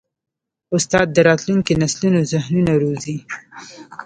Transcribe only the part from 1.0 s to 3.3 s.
د راتلونکي نسلونو ذهنونه روزي.